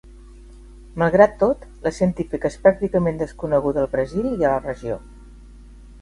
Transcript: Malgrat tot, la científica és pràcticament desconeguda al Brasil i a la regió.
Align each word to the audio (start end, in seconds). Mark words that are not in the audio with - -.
Malgrat 1.01 1.35
tot, 1.43 1.67
la 1.83 1.93
científica 1.97 2.51
és 2.53 2.57
pràcticament 2.65 3.21
desconeguda 3.23 3.83
al 3.85 3.93
Brasil 3.95 4.29
i 4.33 4.37
a 4.41 4.55
la 4.57 4.59
regió. 4.69 4.99